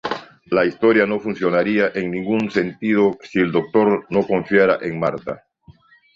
[0.47, 5.45] La historia no funcionaría en ningún sentido si el Doctor no confiara en Martha".